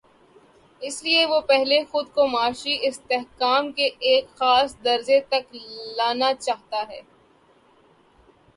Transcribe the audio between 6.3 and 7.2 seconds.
چاہتا ہے۔